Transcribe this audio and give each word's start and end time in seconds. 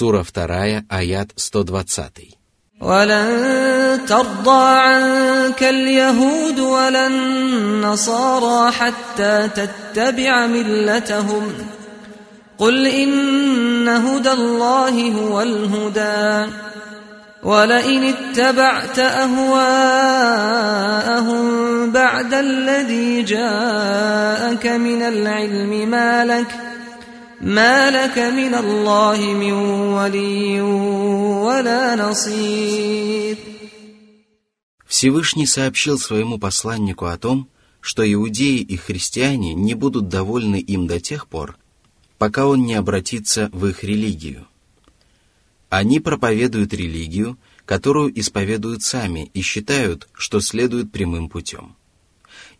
Сура 0.00 0.22
2, 0.22 0.84
аят 0.88 1.32
120. 1.36 2.36
ولن 2.80 4.00
ترضى 4.08 4.64
عنك 4.78 5.62
اليهود 5.62 6.58
ولا 6.58 7.06
النصارى 7.06 8.72
حتى 8.72 9.48
تتبع 9.48 10.46
ملتهم 10.46 11.52
قل 12.58 12.86
إن 12.86 13.88
هدى 13.88 14.32
الله 14.32 15.12
هو 15.12 15.42
الهدى 15.42 16.52
ولئن 17.42 18.04
اتبعت 18.04 18.98
أهواءهم 18.98 20.36
بعد 21.90 22.34
الذي 22.34 23.22
جاءك 23.22 24.66
من 24.66 25.02
العلم 25.02 25.90
ما 25.90 26.24
لك 26.24 26.69
ما 27.40 27.90
لك 27.90 28.18
من 28.18 28.54
الله 28.54 29.18
من 29.34 29.52
ولي 29.92 30.60
ولا 30.60 31.96
نصير 31.96 33.36
Всевышний 34.86 35.46
сообщил 35.46 35.98
своему 35.98 36.38
посланнику 36.38 37.06
о 37.06 37.18
том, 37.18 37.48
что 37.80 38.10
иудеи 38.10 38.60
и 38.60 38.76
христиане 38.76 39.52
не 39.54 39.74
будут 39.74 40.08
довольны 40.08 40.56
им 40.60 40.86
до 40.86 41.00
тех 41.00 41.28
пор, 41.28 41.58
пока 42.18 42.46
он 42.46 42.64
не 42.64 42.74
обратится 42.74 43.50
в 43.52 43.66
их 43.66 43.84
религию. 43.84 44.46
Они 45.68 46.00
проповедуют 46.00 46.72
религию, 46.72 47.36
которую 47.64 48.18
исповедуют 48.18 48.82
сами 48.82 49.30
и 49.34 49.42
считают, 49.42 50.08
что 50.12 50.40
следуют 50.40 50.92
прямым 50.92 51.28
путем. 51.28 51.76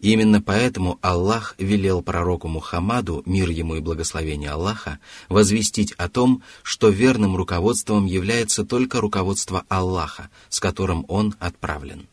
Именно 0.02 0.42
поэтому 0.42 0.98
Аллах 1.04 1.54
велел 1.60 2.02
пророку 2.02 2.48
Мухаммаду, 2.48 3.22
мир 3.28 3.52
ему 3.52 3.76
и 3.76 3.82
благословение 3.82 4.50
Аллаха, 4.50 4.98
возвестить 5.30 5.92
о 5.92 6.10
том, 6.10 6.42
что 6.64 6.90
верным 6.90 7.36
руководством 7.36 8.08
является 8.08 8.66
только 8.66 9.00
руководство 9.00 9.64
Аллаха, 9.70 10.32
с 10.50 10.60
которым 10.60 11.06
он 11.08 11.36
отправлен. 11.40 12.08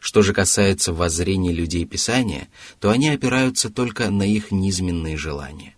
Что 0.00 0.22
же 0.22 0.32
касается 0.32 0.92
воззрений 0.92 1.52
людей 1.52 1.84
Писания, 1.84 2.48
то 2.80 2.90
они 2.90 3.08
опираются 3.10 3.70
только 3.70 4.10
на 4.10 4.24
их 4.24 4.50
низменные 4.50 5.16
желания. 5.16 5.76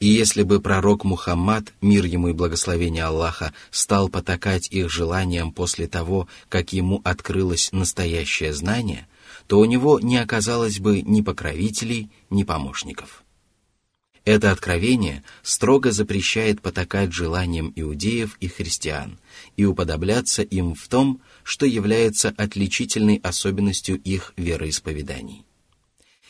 И 0.00 0.08
если 0.08 0.42
бы 0.42 0.60
пророк 0.60 1.04
Мухаммад, 1.04 1.72
мир 1.80 2.04
ему 2.04 2.28
и 2.28 2.32
благословение 2.34 3.04
Аллаха, 3.04 3.54
стал 3.70 4.10
потакать 4.10 4.68
их 4.70 4.90
желаниям 4.90 5.50
после 5.50 5.88
того, 5.88 6.28
как 6.50 6.74
ему 6.74 7.00
открылось 7.04 7.72
настоящее 7.72 8.52
знание, 8.52 9.08
то 9.46 9.60
у 9.60 9.64
него 9.64 10.00
не 10.00 10.16
оказалось 10.18 10.80
бы 10.80 11.02
ни 11.02 11.20
покровителей, 11.20 12.10
ни 12.30 12.42
помощников. 12.42 13.24
Это 14.26 14.50
откровение 14.50 15.22
строго 15.44 15.92
запрещает 15.92 16.60
потакать 16.60 17.12
желаниям 17.12 17.72
иудеев 17.76 18.36
и 18.40 18.48
христиан 18.48 19.20
и 19.56 19.64
уподобляться 19.64 20.42
им 20.42 20.74
в 20.74 20.88
том, 20.88 21.22
что 21.44 21.64
является 21.64 22.34
отличительной 22.36 23.20
особенностью 23.22 24.00
их 24.02 24.34
вероисповеданий. 24.36 25.45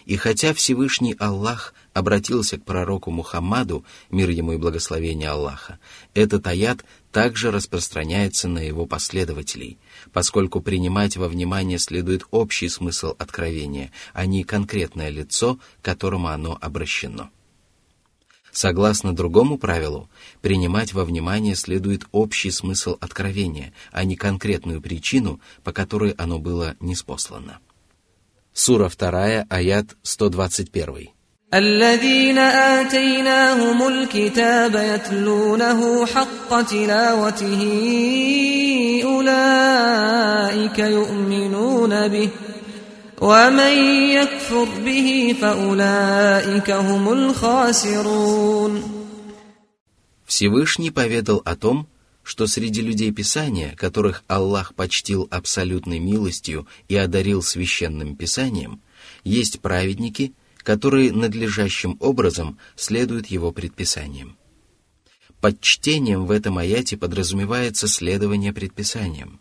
И 0.05 0.17
хотя 0.17 0.55
Всевышний 0.55 1.17
Аллах 1.19 1.75
обратился 1.93 2.59
к 2.59 2.65
пророку 2.65 3.11
Мухаммаду, 3.11 3.85
мир 4.11 4.31
ему 4.31 4.53
и 4.53 4.57
благословение 4.57 5.31
Аллаха, 5.31 5.79
этот 6.15 6.47
аят 6.47 6.85
также 7.11 7.51
распространяется 7.51 8.47
на 8.47 8.59
его 8.59 8.87
последователей, 8.87 9.79
поскольку 10.13 10.61
принимать 10.61 11.17
во 11.17 11.29
внимание 11.29 11.79
следует 11.79 12.25
общий 12.31 12.69
смысл 12.69 13.15
откровения, 13.19 13.91
а 14.13 14.27
не 14.27 14.45
конкретное 14.45 15.09
лицо, 15.09 15.59
к 15.81 15.85
которому 15.85 16.29
оно 16.29 16.57
обращено. 16.61 17.31
Согласно 18.53 19.15
другому 19.15 19.59
правилу, 19.59 20.09
принимать 20.41 20.95
во 20.95 21.05
внимание 21.05 21.55
следует 21.55 22.07
общий 22.11 22.51
смысл 22.51 22.97
откровения, 23.01 23.75
а 23.93 24.05
не 24.05 24.17
конкретную 24.17 24.81
причину, 24.81 25.41
по 25.63 25.73
которой 25.73 26.13
оно 26.13 26.39
было 26.39 26.75
неспослано. 26.81 27.59
Сура 28.56 28.90
2, 28.90 29.46
аят 29.50 29.96
121. 30.04 31.22
الذين 31.54 32.38
آتيناهم 32.38 33.88
الكتاب 33.88 34.76
يتلونه 34.76 36.06
حق 36.06 36.62
تلاوته 36.62 37.62
أولئك 39.04 40.80
يؤمنون 40.80 42.08
به 42.08 42.30
ومن 43.22 43.74
يكفر 44.10 44.68
به 44.86 45.36
فأولئك 45.42 46.72
هم 46.72 47.14
الخاسرون 47.14 48.84
Всевышний 50.26 50.92
поведал 50.92 51.42
о 51.44 51.56
том, 51.58 51.88
что 52.27 52.49
среди 52.49 52.81
людей 52.81 53.13
Писания, 53.13 53.77
которых 53.77 54.25
Аллах 54.27 54.75
почтил 54.75 55.29
абсолютной 55.31 56.01
милостью 56.01 56.67
и 56.89 56.97
одарил 56.97 57.41
священным 57.41 58.17
Писанием, 58.17 58.83
есть 59.23 59.61
праведники, 59.61 60.35
которые 60.59 61.13
надлежащим 61.13 61.97
образом 62.01 62.59
следуют 62.75 63.29
его 63.29 63.53
предписаниям. 63.53 64.37
Под 65.41 65.61
чтением 65.61 66.27
в 66.27 66.33
этом 66.33 66.59
аяте 66.59 66.97
подразумевается 66.97 67.87
следование 67.87 68.53
предписаниям. 68.53 69.39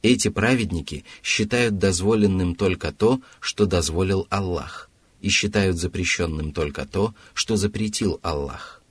Эти 0.00 0.28
праведники 0.28 1.04
считают 1.24 1.78
дозволенным 1.78 2.54
только 2.54 2.92
то, 2.92 3.20
что 3.40 3.66
дозволил 3.66 4.28
Аллах, 4.30 4.90
и 5.20 5.28
считают 5.28 5.76
запрещенным 5.76 6.52
только 6.52 6.86
то, 6.86 7.16
что 7.34 7.56
запретил 7.56 8.20
Аллах. 8.22 8.81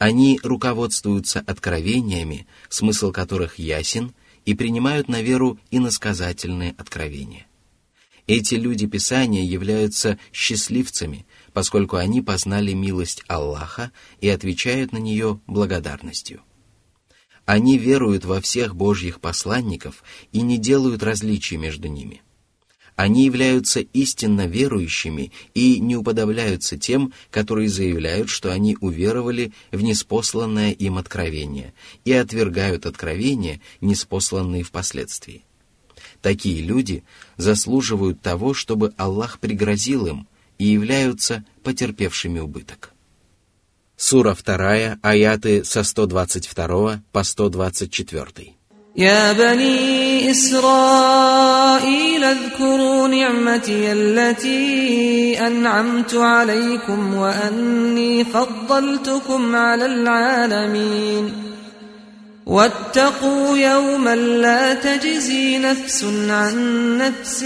Они 0.00 0.40
руководствуются 0.42 1.40
откровениями, 1.40 2.46
смысл 2.70 3.12
которых 3.12 3.58
ясен, 3.58 4.14
и 4.46 4.54
принимают 4.54 5.08
на 5.08 5.20
веру 5.20 5.58
иносказательные 5.70 6.74
откровения. 6.78 7.46
Эти 8.26 8.54
люди 8.54 8.86
Писания 8.86 9.42
являются 9.42 10.18
счастливцами, 10.32 11.26
поскольку 11.52 11.96
они 11.96 12.22
познали 12.22 12.72
милость 12.72 13.24
Аллаха 13.28 13.92
и 14.22 14.30
отвечают 14.30 14.92
на 14.92 14.96
нее 14.96 15.38
благодарностью. 15.46 16.40
Они 17.44 17.76
веруют 17.76 18.24
во 18.24 18.40
всех 18.40 18.74
Божьих 18.74 19.20
посланников 19.20 20.02
и 20.32 20.40
не 20.40 20.56
делают 20.56 21.02
различий 21.02 21.58
между 21.58 21.88
ними– 21.88 22.22
они 23.00 23.24
являются 23.24 23.80
истинно 23.80 24.46
верующими 24.46 25.32
и 25.54 25.80
не 25.80 25.96
уподобляются 25.96 26.76
тем, 26.76 27.14
которые 27.30 27.70
заявляют, 27.70 28.28
что 28.28 28.52
они 28.52 28.76
уверовали 28.78 29.52
в 29.72 29.80
неспосланное 29.80 30.72
им 30.72 30.98
откровение 30.98 31.72
и 32.04 32.12
отвергают 32.12 32.84
откровения, 32.84 33.62
неспосланные 33.80 34.64
впоследствии. 34.64 35.44
Такие 36.20 36.60
люди 36.60 37.02
заслуживают 37.38 38.20
того, 38.20 38.52
чтобы 38.52 38.92
Аллах 38.98 39.38
пригрозил 39.38 40.06
им 40.06 40.28
и 40.58 40.66
являются 40.66 41.46
потерпевшими 41.62 42.38
убыток. 42.38 42.92
Сура 43.96 44.34
2, 44.34 44.98
аяты 45.00 45.64
со 45.64 45.84
122 45.84 47.02
по 47.12 47.22
124. 47.22 48.59
يا 49.00 49.32
بني 49.32 50.30
إسرائيل 50.30 52.24
اذكروا 52.24 53.08
نعمتي 53.08 53.92
التي 53.92 55.46
أنعمت 55.46 56.14
عليكم 56.14 57.14
وأني 57.14 58.24
فضلتكم 58.24 59.56
على 59.56 59.86
العالمين. 59.86 61.32
واتقوا 62.46 63.58
يوما 63.58 64.16
لا 64.16 64.74
تجزي 64.74 65.58
نفس 65.58 66.04
عن 66.28 66.98
نفس 66.98 67.44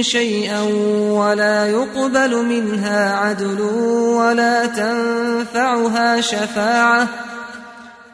شيئا 0.00 0.62
ولا 1.10 1.66
يقبل 1.66 2.44
منها 2.44 3.16
عدل 3.16 3.60
ولا 3.60 4.66
تنفعها 4.66 6.20
شفاعة. 6.20 7.08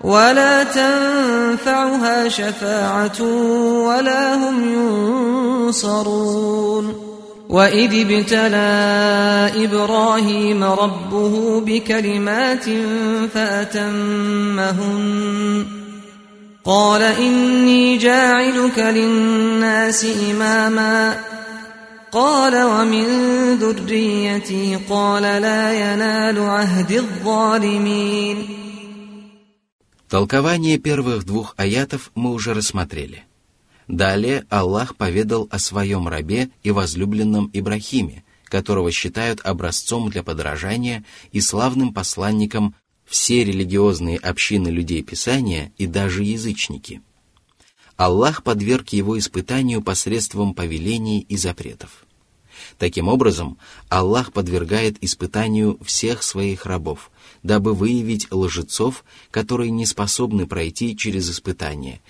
ولا 0.05 0.65
تنفعها 0.65 2.29
شفاعة 2.29 3.23
ولا 3.87 4.35
هم 4.35 4.75
ينصرون. 5.67 7.11
وإذ 7.49 8.11
ابتلى 8.11 9.51
إبراهيم 9.65 10.65
ربه 10.65 11.61
بكلمات 11.61 12.65
فأتمهن. 13.35 15.01
قال 16.65 17.03
إني 17.03 17.97
جاعلك 17.97 18.79
للناس 18.79 20.07
إماما. 20.31 21.17
قال 22.13 22.65
ومن 22.65 23.05
ذريتي؟ 23.55 24.79
قال 24.91 25.23
لا 25.23 25.73
ينال 25.73 26.39
عهد 26.39 26.93
الظالمين. 26.93 28.60
Толкование 30.11 30.77
первых 30.77 31.25
двух 31.25 31.55
аятов 31.57 32.11
мы 32.17 32.33
уже 32.33 32.53
рассмотрели. 32.53 33.23
Далее 33.87 34.45
Аллах 34.51 34.97
поведал 34.97 35.47
о 35.53 35.61
своем 35.61 36.09
рабе 36.09 36.51
и 36.65 36.73
возлюбленном 36.73 37.49
Ибрахиме, 37.53 38.25
которого 38.47 38.91
считают 38.91 39.41
образцом 39.45 40.11
для 40.11 40.25
подражания 40.25 41.05
и 41.31 41.41
славным 41.41 41.95
посланником 41.95 42.75
все 43.05 43.45
религиозные 43.45 44.19
общины 44.19 44.67
людей 44.67 45.05
Писания 45.05 45.73
и 45.79 45.87
даже 45.87 46.25
язычники. 46.25 47.03
Аллах 47.97 48.43
подверг 48.43 48.89
его 48.89 49.17
испытанию 49.17 49.81
посредством 49.81 50.55
повелений 50.55 51.21
и 51.21 51.37
запретов. 51.37 52.05
Таким 52.79 53.07
образом, 53.07 53.59
Аллах 53.89 54.33
подвергает 54.33 54.97
испытанию 55.03 55.79
всех 55.85 56.25
своих 56.25 56.67
рабов, 56.67 57.13
дабы 57.43 57.75
выявить 57.75 58.31
лжецов, 58.31 59.05
которые 59.31 59.71
не 59.71 59.87
способны 59.87 60.47
пройти 60.47 60.97
через 60.97 61.31
испытания, 61.31 62.01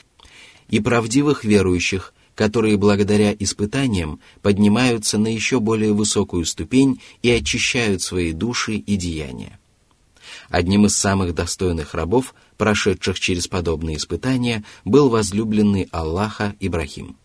и 0.69 0.81
правдивых 0.81 1.45
верующих, 1.45 2.15
которые 2.35 2.77
благодаря 2.77 3.35
испытаниям 3.39 4.21
поднимаются 4.41 5.19
на 5.19 5.29
еще 5.29 5.61
более 5.61 5.93
высокую 5.93 6.47
ступень 6.47 7.01
и 7.23 7.31
очищают 7.31 8.03
свои 8.03 8.33
души 8.33 8.77
и 8.77 8.97
деяния. 8.97 9.59
Одним 10.49 10.87
из 10.87 10.97
самых 10.97 11.35
достойных 11.35 11.95
рабов, 11.95 12.35
прошедших 12.57 13.21
через 13.21 13.47
подобные 13.47 13.97
испытания, 13.97 14.65
был 14.85 15.09
возлюбленный 15.09 15.89
Аллаха 15.93 16.55
Ибрахим. 16.61 17.17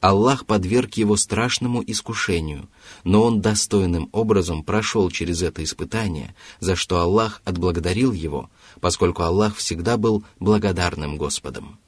Аллах 0.00 0.46
подверг 0.46 0.94
его 0.94 1.16
страшному 1.16 1.82
искушению, 1.86 2.68
но 3.04 3.24
он 3.24 3.40
достойным 3.40 4.08
образом 4.12 4.62
прошел 4.62 5.10
через 5.10 5.42
это 5.42 5.64
испытание, 5.64 6.34
за 6.60 6.76
что 6.76 7.00
Аллах 7.00 7.42
отблагодарил 7.44 8.12
его, 8.12 8.50
поскольку 8.80 9.22
Аллах 9.22 9.56
всегда 9.56 9.96
был 9.96 10.24
благодарным 10.38 11.16
Господом. 11.16 11.78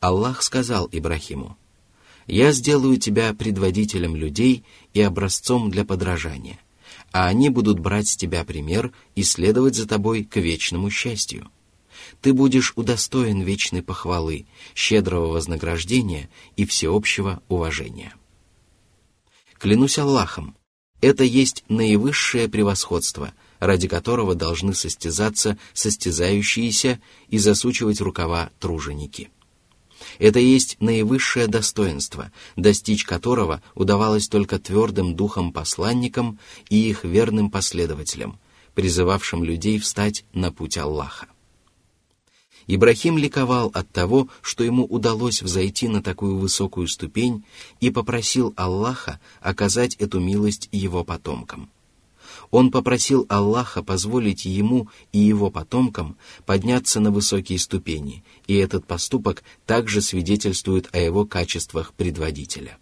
Аллах 0.00 0.42
сказал 0.42 0.88
Ибрахиму, 0.90 1.56
«Я 2.26 2.52
сделаю 2.52 2.96
тебя 2.96 3.34
предводителем 3.34 4.16
людей 4.16 4.64
и 4.94 5.00
образцом 5.00 5.70
для 5.70 5.84
подражания, 5.84 6.58
а 7.12 7.26
они 7.26 7.50
будут 7.50 7.78
брать 7.78 8.08
с 8.08 8.16
тебя 8.16 8.44
пример 8.44 8.92
и 9.14 9.22
следовать 9.22 9.74
за 9.74 9.86
тобой 9.86 10.24
к 10.24 10.36
вечному 10.36 10.90
счастью. 10.90 11.48
Ты 12.22 12.32
будешь 12.32 12.72
удостоен 12.76 13.42
вечной 13.42 13.82
похвалы, 13.82 14.46
щедрого 14.74 15.26
вознаграждения 15.26 16.30
и 16.56 16.64
всеобщего 16.64 17.42
уважения». 17.48 18.14
Клянусь 19.64 19.96
Аллахом, 19.96 20.54
это 21.00 21.24
есть 21.24 21.64
наивысшее 21.70 22.50
превосходство, 22.50 23.32
ради 23.60 23.88
которого 23.88 24.34
должны 24.34 24.74
состязаться 24.74 25.56
состязающиеся 25.72 27.00
и 27.28 27.38
засучивать 27.38 28.02
рукава 28.02 28.50
труженики. 28.60 29.30
Это 30.18 30.38
есть 30.38 30.76
наивысшее 30.80 31.46
достоинство, 31.46 32.30
достичь 32.56 33.06
которого 33.06 33.62
удавалось 33.74 34.28
только 34.28 34.58
твердым 34.58 35.16
духом 35.16 35.50
посланникам 35.50 36.38
и 36.68 36.90
их 36.90 37.02
верным 37.02 37.50
последователям, 37.50 38.38
призывавшим 38.74 39.44
людей 39.44 39.78
встать 39.78 40.26
на 40.34 40.52
путь 40.52 40.76
Аллаха. 40.76 41.28
Ибрахим 42.66 43.18
ликовал 43.18 43.70
от 43.74 43.90
того, 43.90 44.28
что 44.42 44.64
ему 44.64 44.84
удалось 44.84 45.42
взойти 45.42 45.88
на 45.88 46.02
такую 46.02 46.38
высокую 46.38 46.88
ступень 46.88 47.44
и 47.80 47.90
попросил 47.90 48.54
Аллаха 48.56 49.20
оказать 49.40 49.96
эту 49.96 50.20
милость 50.20 50.68
его 50.72 51.04
потомкам– 51.04 51.70
он 52.50 52.70
попросил 52.70 53.26
Аллаха 53.28 53.82
позволить 53.82 54.44
ему 54.44 54.88
и 55.12 55.18
его 55.18 55.50
потомкам 55.50 56.16
подняться 56.46 57.00
на 57.00 57.10
высокие 57.10 57.58
ступени, 57.58 58.22
и 58.46 58.54
этот 58.54 58.86
поступок 58.86 59.42
также 59.66 60.00
свидетельствует 60.00 60.88
о 60.94 60.98
его 60.98 61.26
качествах 61.26 61.92
предводителя. 61.94 62.78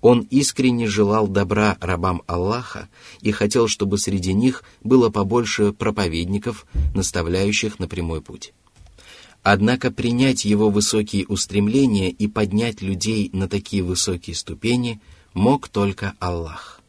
Он 0.00 0.20
искренне 0.30 0.86
желал 0.86 1.26
добра 1.26 1.76
рабам 1.80 2.22
Аллаха 2.26 2.88
и 3.22 3.32
хотел, 3.32 3.66
чтобы 3.66 3.98
среди 3.98 4.32
них 4.34 4.62
было 4.84 5.10
побольше 5.10 5.72
проповедников, 5.72 6.66
наставляющих 6.94 7.78
на 7.78 7.88
прямой 7.88 8.20
путь. 8.20 8.52
Однако 9.48 9.92
принять 9.92 10.44
его 10.44 10.70
высокие 10.70 11.24
устремления 11.24 12.10
и 12.10 12.26
поднять 12.26 12.82
людей 12.82 13.30
на 13.32 13.48
такие 13.48 13.84
высокие 13.84 14.34
ступени 14.34 15.00
мог 15.34 15.68
только 15.68 16.14
Аллах. 16.18 16.80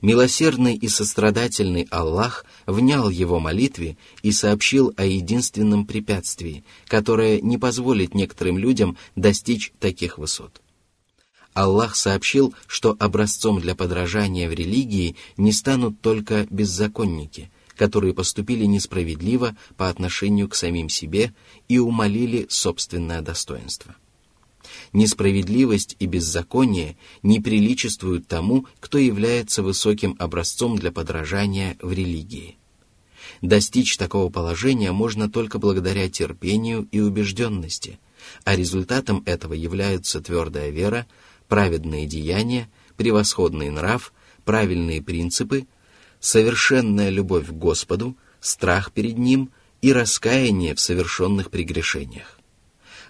Милосердный 0.00 0.74
и 0.76 0.88
сострадательный 0.88 1.86
Аллах 1.90 2.46
внял 2.66 3.10
его 3.10 3.38
молитве 3.38 3.98
и 4.22 4.32
сообщил 4.32 4.94
о 4.96 5.04
единственном 5.04 5.84
препятствии, 5.84 6.64
которое 6.86 7.38
не 7.42 7.58
позволит 7.58 8.14
некоторым 8.14 8.56
людям 8.56 8.96
достичь 9.14 9.70
таких 9.78 10.16
высот. 10.16 10.62
Аллах 11.52 11.96
сообщил, 11.96 12.54
что 12.66 12.96
образцом 12.98 13.60
для 13.60 13.74
подражания 13.74 14.48
в 14.48 14.54
религии 14.54 15.16
не 15.36 15.52
станут 15.52 16.00
только 16.00 16.46
беззаконники, 16.48 17.50
которые 17.78 18.12
поступили 18.12 18.64
несправедливо 18.64 19.56
по 19.76 19.88
отношению 19.88 20.48
к 20.48 20.54
самим 20.54 20.88
себе 20.88 21.32
и 21.68 21.78
умолили 21.78 22.46
собственное 22.50 23.22
достоинство 23.22 23.94
несправедливость 24.92 25.96
и 25.98 26.06
беззаконие 26.06 26.96
не 27.22 27.40
приличествуют 27.40 28.26
тому, 28.26 28.66
кто 28.80 28.98
является 28.98 29.62
высоким 29.62 30.16
образцом 30.18 30.76
для 30.76 30.92
подражания 30.92 31.76
в 31.80 31.92
религии. 31.92 32.56
Достичь 33.42 33.96
такого 33.96 34.30
положения 34.30 34.92
можно 34.92 35.30
только 35.30 35.58
благодаря 35.58 36.08
терпению 36.08 36.88
и 36.90 37.00
убежденности, 37.00 37.98
а 38.44 38.56
результатом 38.56 39.22
этого 39.26 39.54
являются 39.54 40.20
твердая 40.20 40.70
вера, 40.70 41.06
праведные 41.46 42.06
деяния, 42.06 42.68
превосходный 42.96 43.70
нрав, 43.70 44.12
правильные 44.44 45.02
принципы, 45.02 45.66
совершенная 46.20 47.10
любовь 47.10 47.48
к 47.48 47.52
Господу, 47.52 48.16
страх 48.40 48.92
перед 48.92 49.18
Ним 49.18 49.50
и 49.82 49.92
раскаяние 49.92 50.74
в 50.74 50.80
совершенных 50.80 51.50
прегрешениях. 51.50 52.38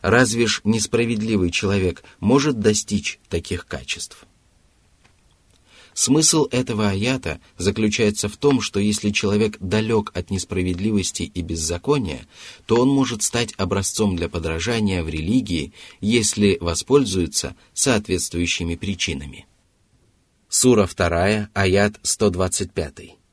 Разве 0.03 0.47
ж 0.47 0.61
несправедливый 0.65 1.51
человек 1.51 2.05
может 2.21 2.61
достичь 2.61 3.19
таких 3.29 3.67
качеств? 3.67 4.27
Смысл 5.99 6.47
этого 6.53 6.91
аята 6.91 7.41
заключается 7.57 8.29
в 8.29 8.37
том, 8.37 8.61
что 8.61 8.79
если 8.79 9.11
человек 9.11 9.57
далек 9.59 10.13
от 10.15 10.31
несправедливости 10.31 11.25
и 11.25 11.43
беззакония, 11.43 12.25
то 12.67 12.81
он 12.81 12.89
может 12.89 13.25
стать 13.25 13.53
образцом 13.57 14.15
для 14.15 14.29
подражания 14.29 15.03
в 15.03 15.09
религии, 15.09 15.73
если 16.01 16.57
воспользуется 16.61 17.57
соответствующими 17.75 18.77
причинами. 18.77 19.49
Сура 20.50 20.86
2, 20.86 21.48
аят 21.56 21.94
125. 22.04 23.24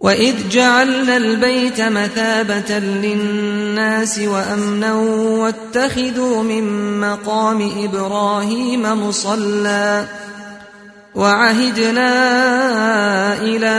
وإذ 0.00 0.48
جعلنا 0.48 1.16
البيت 1.16 1.80
مثابة 1.80 2.78
للناس 2.78 4.18
وأمنا 4.18 4.94
واتخذوا 4.94 6.42
من 6.42 6.64
مقام 7.00 7.70
إبراهيم 7.84 8.82
مصلى 9.08 10.08
وعهدنا 11.14 12.12
إلى 13.42 13.76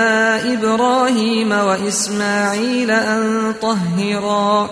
إبراهيم 0.54 1.52
وإسماعيل 1.52 2.92
أن 2.92 3.54
طهرا 3.62 4.70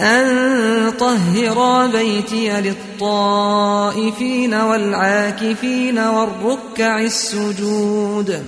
أن 0.00 0.90
طهرا 0.90 1.86
بيتي 1.86 2.60
للطائفين 2.60 4.54
والعاكفين 4.54 5.98
والركع 5.98 7.00
السجود 7.00 8.42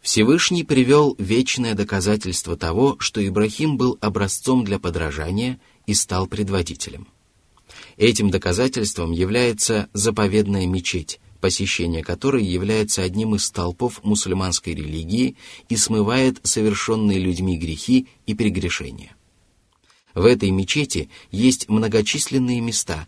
Всевышний 0.00 0.64
привел 0.64 1.14
вечное 1.18 1.74
доказательство 1.74 2.56
того, 2.56 2.96
что 2.98 3.20
Ибрахим 3.26 3.76
был 3.76 3.98
образцом 4.00 4.64
для 4.64 4.78
подражания 4.78 5.60
и 5.86 5.92
стал 5.92 6.26
предводителем. 6.26 7.08
Этим 7.98 8.30
доказательством 8.30 9.12
является 9.12 9.90
заповедная 9.92 10.66
мечеть, 10.66 11.20
посещение 11.42 12.02
которой 12.02 12.44
является 12.44 13.02
одним 13.02 13.34
из 13.34 13.44
столпов 13.44 14.02
мусульманской 14.02 14.74
религии 14.74 15.36
и 15.68 15.76
смывает 15.76 16.40
совершенные 16.42 17.18
людьми 17.18 17.58
грехи 17.58 18.06
и 18.26 18.34
прегрешения. 18.34 19.14
в 20.13 20.25
этой 20.25 20.51
мечети 20.51 21.09
есть 21.31 21.69
многочисленные 21.69 22.61
места, 22.61 23.07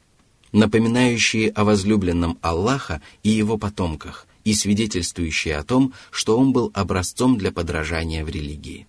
напоминающие 0.52 1.50
о 1.50 1.64
возлюбленном 1.64 2.38
Аллаха 2.42 3.02
и 3.24 3.30
его 3.30 3.58
потомках– 3.58 4.28
и 4.46 4.54
свидетельствующие 4.54 5.58
о 5.58 5.64
том, 5.64 5.94
что 6.12 6.38
он 6.38 6.54
был 6.54 6.72
образцом 6.74 7.38
для 7.38 7.52
подражания 7.52 8.24
в 8.24 8.30
религии. 8.30 8.88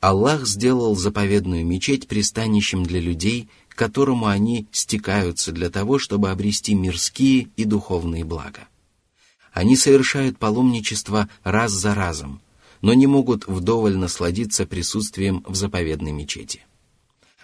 Аллах 0.00 0.46
сделал 0.46 0.94
заповедную 0.94 1.66
мечеть 1.66 2.06
пристанищем 2.06 2.84
для 2.84 3.00
людей, 3.00 3.48
к 3.68 3.74
которому 3.74 4.26
они 4.26 4.68
стекаются 4.70 5.50
для 5.50 5.70
того, 5.70 5.98
чтобы 5.98 6.30
обрести 6.30 6.74
мирские 6.74 7.48
и 7.56 7.64
духовные 7.64 8.24
блага. 8.24 8.68
Они 9.52 9.76
совершают 9.76 10.38
паломничество 10.38 11.28
раз 11.42 11.72
за 11.72 11.94
разом, 11.96 12.40
но 12.80 12.94
не 12.94 13.08
могут 13.08 13.48
вдоволь 13.48 13.96
насладиться 13.96 14.66
присутствием 14.66 15.42
в 15.48 15.56
заповедной 15.56 16.12
мечети. 16.12 16.64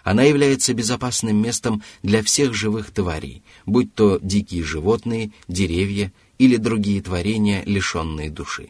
Она 0.04 0.22
является 0.22 0.74
безопасным 0.74 1.36
местом 1.36 1.82
для 2.02 2.22
всех 2.22 2.54
живых 2.54 2.90
тварей, 2.90 3.42
будь 3.64 3.94
то 3.94 4.18
дикие 4.22 4.62
животные, 4.62 5.32
деревья 5.48 6.12
или 6.38 6.56
другие 6.56 7.00
творения, 7.00 7.62
лишенные 7.64 8.30
души. 8.30 8.68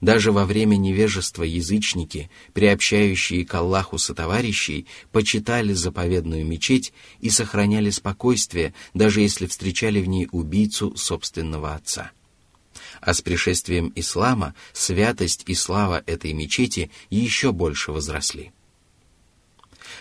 Даже 0.00 0.32
во 0.32 0.46
время 0.46 0.76
невежества 0.76 1.44
язычники, 1.44 2.30
приобщающие 2.54 3.44
к 3.44 3.54
Аллаху 3.54 3.98
сотоварищей, 3.98 4.86
почитали 5.12 5.74
заповедную 5.74 6.44
мечеть 6.44 6.92
и 7.20 7.30
сохраняли 7.30 7.90
спокойствие, 7.90 8.74
даже 8.94 9.20
если 9.20 9.46
встречали 9.46 10.00
в 10.00 10.08
ней 10.08 10.28
убийцу 10.32 10.96
собственного 10.96 11.74
отца. 11.74 12.10
А 13.00 13.12
с 13.12 13.20
пришествием 13.20 13.92
ислама 13.94 14.54
святость 14.72 15.44
и 15.46 15.54
слава 15.54 16.02
этой 16.06 16.32
мечети 16.32 16.90
еще 17.10 17.52
больше 17.52 17.92
возросли. 17.92 18.52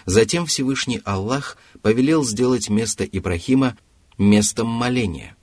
Затем 0.06 0.46
Всевышний 0.46 1.02
Аллах 1.06 1.58
повелел 1.82 2.24
сделать 2.24 2.70
место 2.70 3.04
Ибрахима 3.04 3.78
местом 4.18 4.68
моления– 4.68 5.36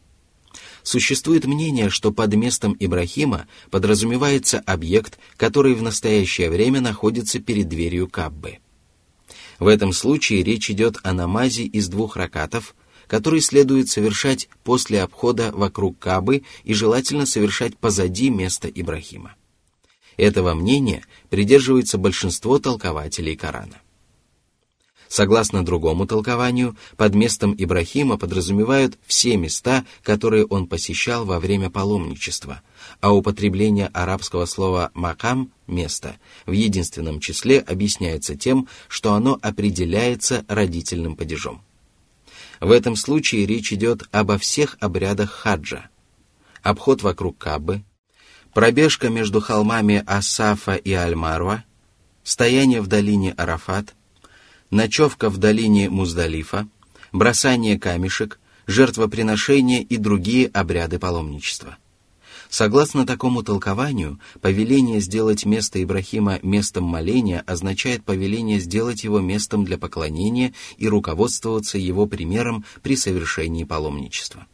Существует 0.89 1.45
мнение, 1.45 1.91
что 1.91 2.13
под 2.13 2.35
местом 2.35 2.75
Ибрахима 2.81 3.47
подразумевается 3.71 4.61
объект, 4.61 5.19
который 5.37 5.75
в 5.75 5.83
настоящее 5.83 6.49
время 6.49 6.81
находится 6.81 7.41
перед 7.41 7.69
дверью 7.69 8.09
Каббы. 8.09 8.61
В 9.59 9.67
этом 9.67 9.93
случае 9.93 10.43
речь 10.43 10.71
идет 10.71 10.97
о 11.03 11.13
намазе 11.13 11.65
из 11.65 11.89
двух 11.89 12.17
ракатов, 12.17 12.75
который 13.07 13.43
следует 13.43 13.91
совершать 13.91 14.49
после 14.65 15.03
обхода 15.03 15.51
вокруг 15.53 15.99
Кабы 15.99 16.45
и 16.65 16.73
желательно 16.73 17.27
совершать 17.27 17.77
позади 17.77 18.31
места 18.31 18.69
Ибрахима. 18.69 19.35
Этого 20.17 20.55
мнения 20.55 21.05
придерживается 21.29 21.99
большинство 21.99 22.59
толкователей 22.59 23.37
Корана. 23.37 23.83
Согласно 25.09 25.65
другому 25.65 26.07
толкованию, 26.07 26.77
под 26.97 27.15
местом 27.15 27.55
Ибрахима 27.57 28.19
подразумевают 28.19 28.99
все 29.07 29.37
места, 29.39 29.87
которые 30.03 30.45
он 30.45 30.67
посещал 30.67 31.25
во 31.25 31.41
время 31.41 31.71
паломничества, 31.71 32.61
а 33.01 33.15
употребление 33.15 33.87
арабского 33.95 34.45
слова 34.45 34.91
«макам»— 34.93 35.51
«место» 35.67 36.17
в 36.45 36.53
единственном 36.53 37.21
числе 37.21 37.59
объясняется 37.59 38.37
тем, 38.37 38.69
что 38.87 39.15
оно 39.15 39.39
определяется 39.41 40.45
родительным 40.47 41.17
падежом. 41.17 41.63
В 42.61 42.71
этом 42.71 42.95
случае 42.95 43.47
речь 43.47 43.73
идет 43.73 44.03
обо 44.13 44.37
всех 44.37 44.77
обрядах 44.81 45.31
хаджа. 45.31 45.89
Обход 46.63 47.03
вокруг 47.03 47.39
Кабы, 47.39 47.83
пробежка 48.53 49.09
между 49.09 49.41
холмами 49.41 50.03
Асафа 50.07 50.75
и 50.75 50.93
Аль-Марва, 50.93 51.65
стояние 52.25 52.83
в 52.83 52.89
долине 52.89 53.33
Арафат, 53.33 53.95
ночевка 54.71 55.31
в 55.31 55.39
долине 55.39 55.91
Муздалифа, 55.91 56.69
бросание 57.13 57.79
камешек, 57.79 58.39
жертвоприношение 58.67 59.83
и 59.83 59.97
другие 59.97 60.49
обряды 60.49 60.99
паломничества. 60.99 61.79
Согласно 62.51 63.07
такому 63.07 63.43
толкованию, 63.43 64.19
повеление 64.41 65.01
сделать 65.01 65.45
место 65.45 65.83
Ибрахима 65.83 66.39
местом 66.43 66.85
моления 66.85 67.43
означает 67.47 68.05
повеление 68.05 68.59
сделать 68.59 69.05
его 69.05 69.21
местом 69.21 69.65
для 69.65 69.77
поклонения 69.77 70.55
и 70.79 70.89
руководствоваться 70.89 71.77
его 71.77 72.07
примером 72.07 72.65
при 72.83 72.97
совершении 72.97 73.65
паломничества. 73.65 74.47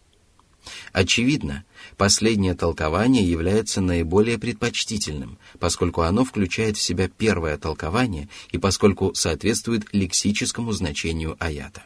Очевидно, 0.94 1.64
последнее 1.96 2.54
толкование 2.54 3.28
является 3.28 3.80
наиболее 3.80 4.38
предпочтительным, 4.38 5.38
поскольку 5.58 6.02
оно 6.02 6.24
включает 6.24 6.76
в 6.76 6.80
себя 6.80 7.08
первое 7.08 7.58
толкование 7.58 8.28
и 8.52 8.58
поскольку 8.58 9.12
соответствует 9.12 9.86
лексическому 9.90 10.70
значению 10.70 11.36
аята. 11.40 11.82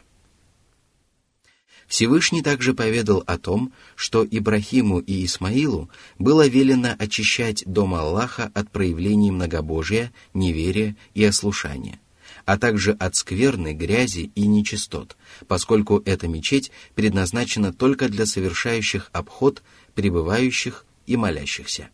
Всевышний 1.87 2.43
также 2.43 2.75
поведал 2.75 3.23
о 3.25 3.39
том, 3.39 3.73
что 3.95 4.23
Ибрахиму 4.23 4.99
и 4.99 5.25
Исмаилу 5.25 5.89
было 6.19 6.47
велено 6.47 6.95
очищать 6.99 7.63
дом 7.65 7.95
Аллаха 7.95 8.51
от 8.53 8.69
проявлений 8.69 9.31
многобожия, 9.31 10.13
неверия 10.35 10.95
и 11.15 11.23
ослушания– 11.23 11.99
а 12.49 12.57
также 12.57 12.93
от 12.93 13.15
скверны, 13.15 13.73
грязи 13.73 14.31
и 14.33 14.47
нечистот, 14.47 15.17
поскольку 15.47 16.01
эта 16.03 16.27
мечеть 16.27 16.71
предназначена 16.95 17.71
только 17.71 18.09
для 18.09 18.25
совершающих 18.25 19.11
обход, 19.13 19.61
пребывающих 19.93 20.83
и 21.05 21.15
молящихся. 21.15 21.89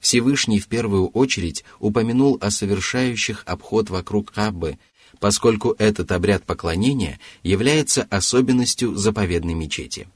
Всевышний 0.00 0.60
в 0.60 0.66
первую 0.66 1.08
очередь 1.08 1.62
упомянул 1.78 2.38
о 2.40 2.50
совершающих 2.50 3.42
обход 3.44 3.90
вокруг 3.90 4.32
Каббы, 4.32 4.78
поскольку 5.20 5.74
этот 5.78 6.10
обряд 6.10 6.44
поклонения 6.44 7.20
является 7.42 8.04
особенностью 8.04 8.94
заповедной 8.94 9.52
мечети. 9.52 10.08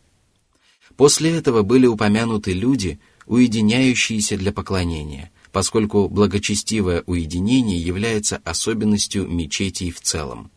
После 0.97 1.37
этого 1.37 1.61
были 1.61 1.85
упомянуты 1.85 2.55
люди, 2.55 2.99
уединяющиеся 3.27 4.39
для 4.39 4.53
поклонения– 4.53 5.31
поскольку 5.57 6.07
благочестивое 6.11 7.03
уединение 7.07 7.81
является 7.81 8.43
особенностью 8.45 9.27
мечетей 9.27 9.91
в 9.91 10.03
целом. 10.03 10.51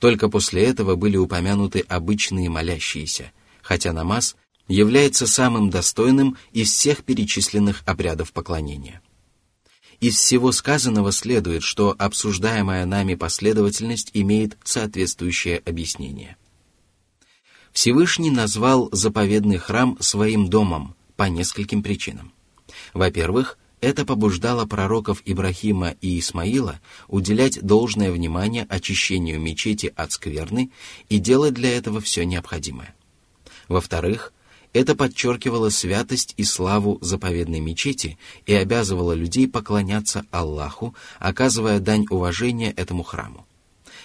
Только 0.00 0.28
после 0.28 0.64
этого 0.64 0.96
были 0.96 1.16
упомянуты 1.16 1.84
обычные 1.88 2.50
молящиеся, 2.50 3.30
хотя 3.62 3.92
намаз 3.92 4.34
является 4.66 5.28
самым 5.28 5.70
достойным 5.70 6.36
из 6.50 6.72
всех 6.72 7.04
перечисленных 7.04 7.84
обрядов 7.86 8.32
поклонения. 8.32 9.02
Из 10.00 10.16
всего 10.16 10.50
сказанного 10.50 11.12
следует, 11.12 11.62
что 11.62 11.94
обсуждаемая 11.96 12.86
нами 12.86 13.14
последовательность 13.14 14.10
имеет 14.14 14.58
соответствующее 14.64 15.62
объяснение. 15.64 16.36
Всевышний 17.70 18.32
назвал 18.32 18.88
заповедный 18.90 19.58
храм 19.58 19.96
своим 20.00 20.48
домом 20.48 20.96
по 21.14 21.28
нескольким 21.28 21.84
причинам. 21.84 22.32
Во-первых, 22.94 23.58
это 23.80 24.04
побуждало 24.04 24.66
пророков 24.66 25.22
Ибрахима 25.24 25.94
и 26.00 26.18
Исмаила 26.18 26.80
уделять 27.06 27.60
должное 27.62 28.10
внимание 28.10 28.66
очищению 28.68 29.40
мечети 29.40 29.92
от 29.96 30.12
скверны 30.12 30.70
и 31.08 31.18
делать 31.18 31.54
для 31.54 31.76
этого 31.76 32.00
все 32.00 32.24
необходимое. 32.24 32.94
Во-вторых, 33.68 34.32
это 34.72 34.94
подчеркивало 34.94 35.70
святость 35.70 36.34
и 36.36 36.44
славу 36.44 36.98
заповедной 37.00 37.60
мечети 37.60 38.18
и 38.46 38.54
обязывало 38.54 39.12
людей 39.12 39.48
поклоняться 39.48 40.26
Аллаху, 40.30 40.94
оказывая 41.18 41.80
дань 41.80 42.06
уважения 42.10 42.72
этому 42.72 43.02
храму. 43.02 43.46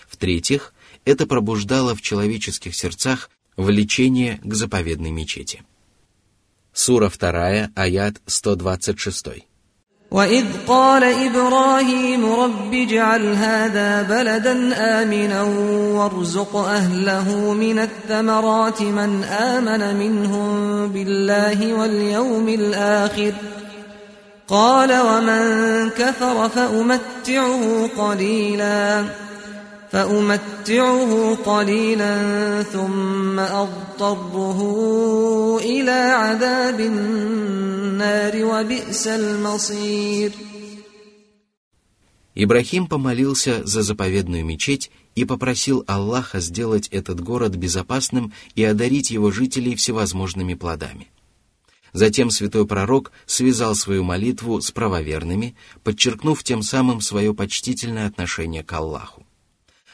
В-третьих, 0.08 0.74
это 1.06 1.26
пробуждало 1.28 1.96
в 1.96 2.02
человеческих 2.02 2.76
сердцах 2.76 3.30
влечение 3.58 4.40
к 4.44 4.54
заповедной 4.54 5.12
мечети. 5.12 5.64
Сура 6.72 7.10
2, 7.10 7.72
аят 7.76 8.22
126. 8.26 9.46
وإذ 10.14 10.46
قال 10.68 11.04
إبراهيم 11.04 12.34
رب 12.34 12.74
اجعل 12.74 13.34
هذا 13.34 14.02
بلدا 14.02 14.74
آمنا 14.78 15.42
وارزق 15.94 16.56
أهله 16.56 17.54
من 17.54 17.80
الثمرات 17.80 18.82
من 18.82 19.24
آمن 19.24 19.96
منهم 20.00 20.88
بالله 20.88 21.74
واليوم 21.74 22.50
الآخر 22.50 23.34
قال 24.48 25.00
ومن 25.02 25.90
كفر 25.90 26.50
فأمتعه 26.50 27.90
قليلاً 27.98 29.23
فأمتعه 29.93 31.35
قليلا 31.35 32.15
ثم 32.63 33.39
أضطره 33.39 34.61
إلى 35.59 35.91
عذاب 35.91 36.81
النار 36.81 38.45
وبئس 38.45 39.07
المصير 39.07 40.33
Ибрахим 42.35 42.87
помолился 42.87 43.67
за 43.67 43.83
заповедную 43.83 44.45
мечеть 44.45 44.93
и 45.17 45.25
попросил 45.25 45.83
Аллаха 45.89 46.39
сделать 46.39 46.87
этот 46.93 47.21
город 47.21 47.57
безопасным 47.57 48.33
и 48.55 48.63
одарить 48.63 49.11
его 49.11 49.33
жителей 49.33 49.75
всевозможными 49.75 50.55
плодами. 50.55 51.09
Затем 51.93 52.31
святой 52.31 52.65
пророк 52.65 53.11
связал 53.27 53.75
свою 53.75 54.05
молитву 54.05 54.61
с 54.61 54.71
правоверными, 54.71 55.57
подчеркнув 55.83 56.45
тем 56.45 56.63
самым 56.63 57.01
свое 57.01 57.35
почтительное 57.35 58.07
отношение 58.07 58.63
к 58.63 58.73
Аллаху. 58.73 59.22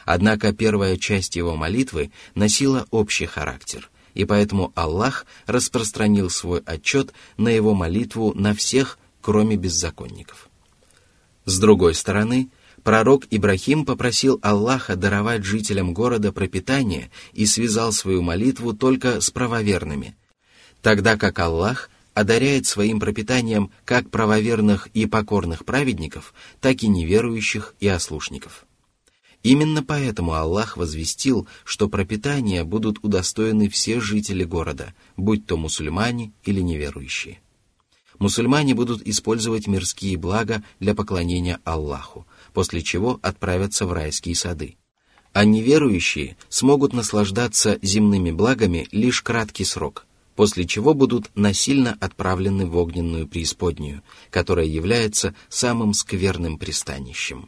Однако 0.05 0.53
первая 0.53 0.97
часть 0.97 1.35
его 1.35 1.55
молитвы 1.55 2.11
носила 2.35 2.87
общий 2.91 3.25
характер, 3.25 3.89
и 4.13 4.25
поэтому 4.25 4.71
Аллах 4.75 5.25
распространил 5.45 6.29
свой 6.29 6.61
отчет 6.65 7.13
на 7.37 7.49
его 7.49 7.73
молитву 7.73 8.33
на 8.33 8.53
всех, 8.53 8.97
кроме 9.21 9.55
беззаконников. 9.55 10.49
С 11.45 11.59
другой 11.59 11.95
стороны, 11.95 12.49
пророк 12.83 13.25
Ибрахим 13.29 13.85
попросил 13.85 14.39
Аллаха 14.41 14.95
даровать 14.95 15.43
жителям 15.43 15.93
города 15.93 16.31
пропитание 16.31 17.11
и 17.33 17.45
связал 17.45 17.91
свою 17.91 18.21
молитву 18.21 18.73
только 18.73 19.21
с 19.21 19.31
правоверными, 19.31 20.15
тогда 20.81 21.17
как 21.17 21.39
Аллах 21.39 21.89
одаряет 22.13 22.65
своим 22.65 22.99
пропитанием 22.99 23.71
как 23.85 24.09
правоверных 24.09 24.87
и 24.93 25.05
покорных 25.05 25.65
праведников, 25.65 26.33
так 26.59 26.83
и 26.83 26.87
неверующих 26.87 27.75
и 27.79 27.87
ослушников. 27.87 28.65
Именно 29.43 29.83
поэтому 29.83 30.33
Аллах 30.33 30.75
возвестил, 30.75 31.47
что 31.63 31.87
пропитания 31.87 32.63
будут 32.65 32.99
удостоены 33.03 33.69
все 33.69 34.01
жители 34.01 34.43
города, 34.43 34.93
будь 35.15 35.45
то 35.45 35.55
мусульмане 35.55 36.33
или 36.43 36.59
неверующие. 36.59 37.39
мусульмане 38.19 38.75
будут 38.75 39.01
использовать 39.07 39.67
мирские 39.67 40.17
блага 40.17 40.61
для 40.81 40.93
поклонения 40.93 41.59
Аллаху, 41.63 42.27
после 42.53 42.81
чего 42.81 43.17
отправятся 43.21 43.85
в 43.85 43.93
райские 43.93 44.35
сады. 44.35 44.75
А 45.31 45.45
неверующие 45.45 46.35
смогут 46.49 46.91
наслаждаться 46.91 47.79
земными 47.81 48.31
благами 48.31 48.89
лишь 48.91 49.21
краткий 49.21 49.63
срок, 49.63 50.05
после 50.35 50.65
чего 50.65 50.93
будут 50.93 51.31
насильно 51.35 51.97
отправлены 52.01 52.65
в 52.65 52.75
огненную 52.75 53.25
преисподнюю, 53.25 54.01
которая 54.31 54.65
является 54.65 55.33
самым 55.47 55.93
скверным 55.93 56.57
пристанищем. 56.57 57.47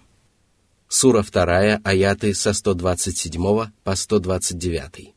Сура 0.91 1.23
2, 1.23 1.81
аяты 1.85 2.35
со 2.35 2.53
127 2.53 3.71
по 3.85 3.97
129. 3.97 5.17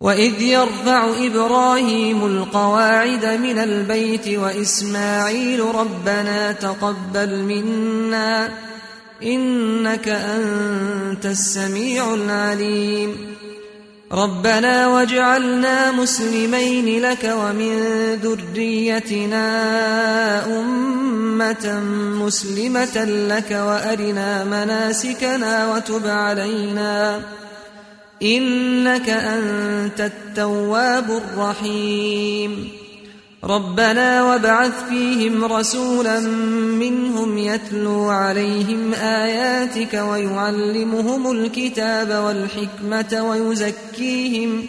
وإذ 0.00 0.42
يرفع 0.42 1.26
إبراهيم 1.26 2.26
القواعد 2.26 3.24
من 3.26 3.58
البيت 3.58 4.28
وإسماعيل 4.28 5.60
ربنا 5.60 6.52
تقبل 6.52 7.42
منا 7.44 8.48
إنك 9.22 10.08
أنت 10.08 11.26
السميع 11.26 12.14
العليم 12.14 13.33
ربنا 14.15 14.87
واجعلنا 14.87 15.91
مسلمين 15.91 17.01
لك 17.01 17.33
ومن 17.39 17.79
ذريتنا 18.13 19.45
أمة 20.59 21.79
مسلمة 22.23 23.05
لك 23.05 23.51
وأرنا 23.51 24.43
مناسكنا 24.43 25.73
وتب 25.73 26.07
علينا. 26.07 27.21
إنك 28.23 29.09
أنت 29.09 30.01
التواب 30.01 31.09
الرحيم. 31.11 32.71
ربنا 33.44 34.22
وابعث 34.24 34.88
فيهم 34.88 35.44
رسولا 35.44 36.20
منهم 36.80 37.38
يتلو 37.38 38.08
عليهم 38.08 38.94
آياتك 38.94 39.94
ويعلمهم 39.94 41.30
الكتاب 41.30 42.24
والحكمة 42.24 43.28
ويزكيهم 43.30 44.66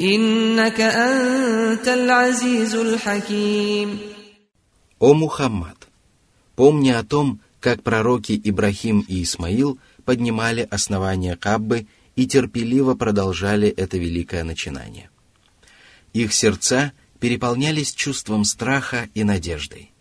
إنك 0.00 0.80
أنت 0.80 1.88
العزيز 1.88 2.74
الحكيم 2.74 3.98
О 5.00 5.14
Мухаммад! 5.14 5.88
Помни 6.54 6.90
о 6.90 7.02
том, 7.02 7.40
как 7.58 7.82
пророки 7.82 8.40
Ибрахим 8.44 9.00
и 9.08 9.24
Исмаил 9.24 9.78
поднимали 10.04 10.68
основания 10.70 11.36
Каббы 11.36 11.86
и 12.14 12.28
терпеливо 12.28 12.94
продолжали 12.94 13.68
это 13.68 13.98
великое 13.98 14.44
начинание. 14.44 15.10
Их 16.12 16.32
сердца 16.32 16.92
переполнялись 17.19 17.93
чувством 17.93 18.43
страха 18.43 19.09
и 19.13 19.23
надеждой. 19.23 19.91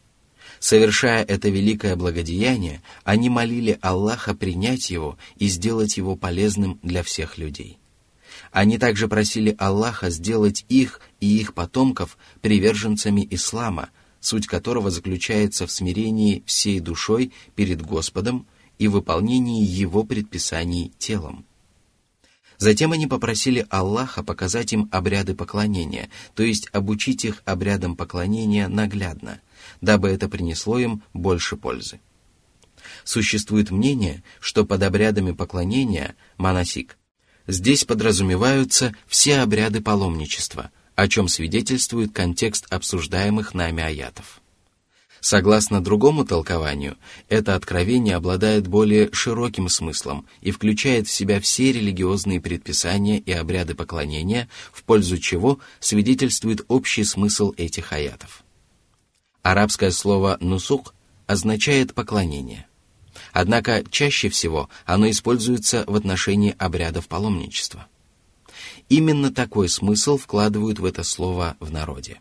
Совершая 0.58 1.22
это 1.22 1.48
великое 1.48 1.96
благодеяние, 1.96 2.82
они 3.04 3.28
молили 3.28 3.78
Аллаха 3.82 4.34
принять 4.34 4.90
его 4.90 5.18
и 5.36 5.48
сделать 5.48 5.96
его 5.96 6.16
полезным 6.16 6.78
для 6.82 7.02
всех 7.02 7.38
людей. 7.38 7.78
Они 8.52 8.78
также 8.78 9.06
просили 9.08 9.54
Аллаха 9.58 10.10
сделать 10.10 10.64
их 10.68 11.00
и 11.20 11.38
их 11.38 11.54
потомков 11.54 12.16
приверженцами 12.40 13.26
ислама, 13.30 13.90
суть 14.20 14.46
которого 14.46 14.90
заключается 14.90 15.66
в 15.66 15.70
смирении 15.70 16.42
всей 16.46 16.80
душой 16.80 17.32
перед 17.54 17.82
Господом 17.82 18.46
и 18.78 18.88
выполнении 18.88 19.64
Его 19.64 20.04
предписаний 20.04 20.92
телом. 20.98 21.44
Затем 22.58 22.92
они 22.92 23.06
попросили 23.06 23.66
Аллаха 23.70 24.22
показать 24.22 24.72
им 24.72 24.88
обряды 24.90 25.34
поклонения, 25.34 26.08
то 26.34 26.42
есть 26.42 26.68
обучить 26.72 27.24
их 27.24 27.42
обрядам 27.44 27.96
поклонения 27.96 28.68
наглядно, 28.68 29.40
дабы 29.80 30.08
это 30.08 30.28
принесло 30.28 30.78
им 30.78 31.02
больше 31.12 31.56
пользы. 31.56 32.00
Существует 33.04 33.70
мнение, 33.70 34.22
что 34.40 34.64
под 34.64 34.82
обрядами 34.82 35.32
поклонения, 35.32 36.16
манасик, 36.38 36.96
здесь 37.46 37.84
подразумеваются 37.84 38.94
все 39.06 39.38
обряды 39.40 39.80
паломничества, 39.80 40.70
о 40.94 41.08
чем 41.08 41.28
свидетельствует 41.28 42.12
контекст 42.12 42.66
обсуждаемых 42.72 43.54
нами 43.54 43.82
аятов. 43.82 44.40
Согласно 45.28 45.82
другому 45.82 46.24
толкованию, 46.24 46.96
это 47.28 47.56
откровение 47.56 48.14
обладает 48.14 48.68
более 48.68 49.12
широким 49.12 49.68
смыслом 49.68 50.24
и 50.40 50.52
включает 50.52 51.08
в 51.08 51.10
себя 51.10 51.40
все 51.40 51.72
религиозные 51.72 52.40
предписания 52.40 53.18
и 53.18 53.32
обряды 53.32 53.74
поклонения, 53.74 54.48
в 54.72 54.84
пользу 54.84 55.18
чего 55.18 55.58
свидетельствует 55.80 56.64
общий 56.68 57.02
смысл 57.02 57.52
этих 57.56 57.92
аятов. 57.92 58.44
Арабское 59.42 59.90
слово 59.90 60.36
«нусук» 60.38 60.94
означает 61.26 61.92
«поклонение». 61.92 62.68
Однако 63.32 63.82
чаще 63.90 64.28
всего 64.28 64.68
оно 64.84 65.10
используется 65.10 65.82
в 65.88 65.96
отношении 65.96 66.54
обрядов 66.56 67.08
паломничества. 67.08 67.88
Именно 68.88 69.32
такой 69.32 69.68
смысл 69.68 70.18
вкладывают 70.18 70.78
в 70.78 70.84
это 70.84 71.02
слово 71.02 71.56
в 71.58 71.72
народе. 71.72 72.20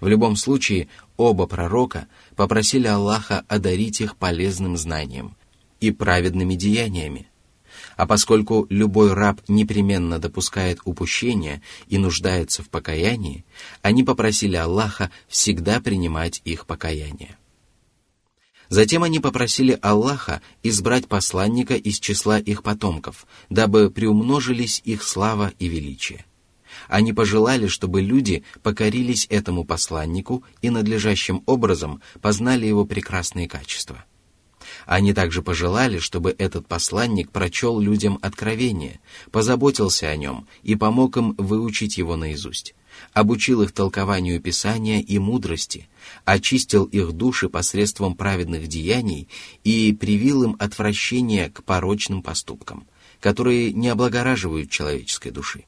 В 0.00 0.08
любом 0.08 0.36
случае, 0.36 0.88
оба 1.16 1.46
пророка 1.46 2.08
попросили 2.34 2.86
Аллаха 2.86 3.44
одарить 3.48 4.00
их 4.00 4.16
полезным 4.16 4.76
знанием 4.76 5.36
и 5.78 5.90
праведными 5.90 6.54
деяниями. 6.54 7.28
А 7.96 8.06
поскольку 8.06 8.66
любой 8.70 9.12
раб 9.12 9.40
непременно 9.46 10.18
допускает 10.18 10.80
упущения 10.84 11.62
и 11.88 11.98
нуждается 11.98 12.62
в 12.62 12.70
покаянии, 12.70 13.44
они 13.82 14.02
попросили 14.02 14.56
Аллаха 14.56 15.10
всегда 15.28 15.80
принимать 15.80 16.40
их 16.44 16.66
покаяние. 16.66 17.36
Затем 18.70 19.02
они 19.02 19.18
попросили 19.18 19.78
Аллаха 19.82 20.40
избрать 20.62 21.08
посланника 21.08 21.74
из 21.74 21.98
числа 21.98 22.38
их 22.38 22.62
потомков, 22.62 23.26
дабы 23.50 23.90
приумножились 23.90 24.80
их 24.84 25.02
слава 25.02 25.52
и 25.58 25.68
величие. 25.68 26.24
Они 26.88 27.12
пожелали, 27.12 27.66
чтобы 27.66 28.00
люди 28.00 28.44
покорились 28.62 29.26
этому 29.30 29.64
посланнику 29.64 30.44
и 30.62 30.70
надлежащим 30.70 31.42
образом 31.46 32.00
познали 32.20 32.66
его 32.66 32.84
прекрасные 32.84 33.48
качества. 33.48 34.04
Они 34.86 35.12
также 35.12 35.42
пожелали, 35.42 35.98
чтобы 35.98 36.34
этот 36.38 36.66
посланник 36.66 37.30
прочел 37.30 37.80
людям 37.80 38.18
откровение, 38.22 39.00
позаботился 39.30 40.08
о 40.08 40.16
нем 40.16 40.46
и 40.62 40.74
помог 40.74 41.16
им 41.16 41.34
выучить 41.38 41.98
его 41.98 42.16
наизусть, 42.16 42.74
обучил 43.12 43.62
их 43.62 43.72
толкованию 43.72 44.40
Писания 44.40 45.00
и 45.00 45.18
мудрости, 45.18 45.88
очистил 46.24 46.84
их 46.84 47.12
души 47.12 47.48
посредством 47.48 48.14
праведных 48.14 48.68
деяний 48.68 49.28
и 49.64 49.92
привил 49.92 50.44
им 50.44 50.56
отвращение 50.58 51.50
к 51.50 51.62
порочным 51.64 52.22
поступкам, 52.22 52.86
которые 53.20 53.72
не 53.72 53.88
облагораживают 53.88 54.70
человеческой 54.70 55.30
души 55.30 55.64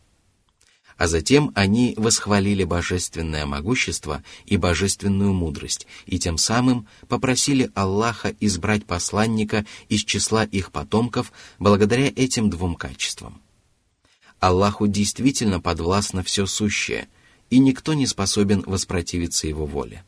а 0.97 1.07
затем 1.07 1.53
они 1.55 1.95
восхвалили 1.97 2.65
божественное 2.65 3.47
могущество 3.47 4.23
и 4.47 4.57
божественную 4.57 5.33
мудрость, 5.33 5.87
и 6.07 6.19
тем 6.19 6.39
самым 6.39 6.87
попросили 7.09 7.71
Аллаха 7.75 8.35
избрать 8.41 8.85
посланника 8.85 9.65
из 9.89 10.05
числа 10.05 10.45
их 10.45 10.73
потомков 10.73 11.33
благодаря 11.59 12.09
этим 12.09 12.51
двум 12.51 12.75
качествам. 12.75 13.41
Аллаху 14.41 14.89
действительно 14.89 15.61
подвластно 15.61 16.23
все 16.23 16.47
сущее, 16.47 17.09
и 17.49 17.59
никто 17.59 17.95
не 17.95 18.07
способен 18.07 18.65
воспротивиться 18.67 19.47
его 19.47 19.67
воле. 19.67 20.05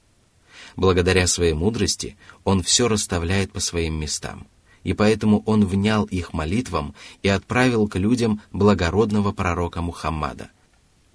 Благодаря 0.77 1.27
своей 1.27 1.53
мудрости 1.53 2.17
он 2.43 2.63
все 2.63 2.89
расставляет 2.89 3.53
по 3.53 3.61
своим 3.61 3.95
местам, 3.95 4.49
и 4.83 4.93
поэтому 4.93 5.43
он 5.47 5.65
внял 5.65 6.05
их 6.05 6.33
молитвам 6.33 6.95
и 7.23 7.29
отправил 7.29 7.87
к 7.87 7.97
людям 7.97 8.41
благородного 8.51 9.33
пророка 9.33 9.83
Мухаммада, 9.83 10.51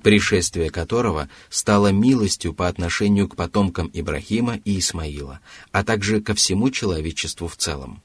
пришествие 0.03 0.71
которого 0.71 1.29
стало 1.49 1.88
милостью 1.88 2.53
по 2.53 2.69
отношению 2.69 3.29
к 3.29 3.37
потомкам 3.37 3.90
Ибрахима 3.93 4.61
и 4.64 4.79
Исмаила, 4.79 5.40
а 5.73 5.83
также 5.83 6.21
ко 6.21 6.35
всему 6.35 6.71
человечеству 6.71 7.49
в 7.49 7.57
целом. 7.57 8.03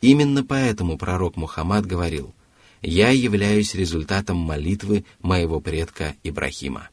Именно 0.00 0.44
поэтому 0.44 0.96
пророк 0.96 1.36
Мухаммад 1.36 1.84
говорил 1.84 2.34
«Я 2.80 3.10
являюсь 3.10 3.74
результатом 3.74 4.36
молитвы 4.36 5.04
моего 5.20 5.60
предка 5.60 6.14
Ибрахима». 6.22 6.88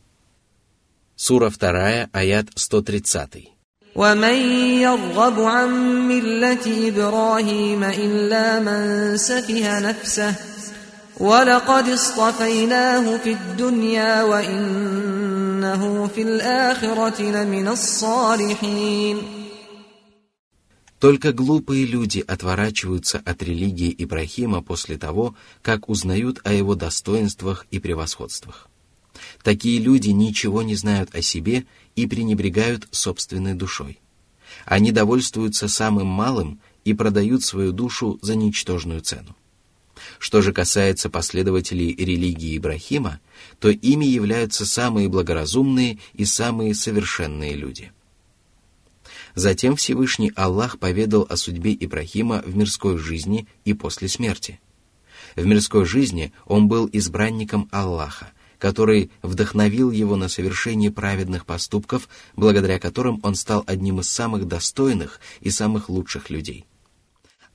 Сура 1.15 1.49
2, 1.51 2.09
аят 2.11 2.47
130. 2.55 3.53
ومن 3.95 4.35
يرغب 4.81 5.39
عن 5.39 5.69
ملة 6.07 6.87
إبراهيم 6.87 7.83
إلا 7.83 8.59
من 8.59 9.17
سفه 9.17 9.79
نفسه 9.79 10.35
ولقد 11.19 11.89
اصطفيناه 11.89 13.17
في 13.17 13.31
الدنيا 13.31 14.23
وإنه 14.23 16.07
في 16.07 16.21
الآخرة 16.21 17.21
لمن 17.21 17.67
الصالحين 17.67 19.17
Только 20.99 21.33
глупые 21.33 21.85
люди 21.85 22.23
отворачиваются 22.25 23.21
от 23.25 23.43
религии 23.43 23.93
Ибрахима 23.97 24.61
после 24.61 24.97
того, 24.97 25.35
как 25.61 25.89
узнают 25.89 26.39
о 26.45 26.53
его 26.53 26.75
достоинствах 26.75 27.67
и 27.71 27.79
превосходствах. 27.79 28.69
Такие 29.43 29.79
люди 29.79 30.11
ничего 30.11 30.61
не 30.61 30.75
знают 30.75 31.13
о 31.13 31.21
себе 31.21 31.65
и 31.97 32.07
пренебрегают 32.07 32.87
собственной 32.91 33.53
душой. 33.53 33.99
Они 34.65 34.93
довольствуются 34.93 35.67
самым 35.67 36.07
малым 36.07 36.61
и 36.85 36.93
продают 36.93 37.43
свою 37.43 37.73
душу 37.73 38.17
за 38.21 38.35
ничтожную 38.35 39.01
цену. 39.01 39.35
Что 40.18 40.42
же 40.42 40.52
касается 40.52 41.10
последователей 41.10 41.94
религии 41.94 42.56
Ибрахима, 42.56 43.20
то 43.60 43.70
ими 43.70 44.04
являются 44.04 44.66
самые 44.66 45.08
благоразумные 45.08 45.98
и 46.14 46.24
самые 46.24 46.74
совершенные 46.74 47.54
люди. 47.54 47.92
Затем 49.34 49.76
Всевышний 49.76 50.32
Аллах 50.34 50.78
поведал 50.78 51.26
о 51.28 51.36
судьбе 51.36 51.76
Ибрахима 51.78 52.42
в 52.44 52.56
мирской 52.56 52.98
жизни 52.98 53.46
и 53.64 53.74
после 53.74 54.08
смерти. 54.08 54.60
В 55.36 55.46
мирской 55.46 55.84
жизни 55.84 56.32
он 56.46 56.66
был 56.66 56.88
избранником 56.92 57.68
Аллаха, 57.70 58.32
который 58.58 59.12
вдохновил 59.22 59.92
его 59.92 60.16
на 60.16 60.28
совершение 60.28 60.90
праведных 60.90 61.46
поступков, 61.46 62.08
благодаря 62.34 62.80
которым 62.80 63.20
он 63.22 63.36
стал 63.36 63.62
одним 63.68 64.00
из 64.00 64.08
самых 64.08 64.48
достойных 64.48 65.20
и 65.40 65.50
самых 65.50 65.88
лучших 65.88 66.30
людей– 66.30 66.66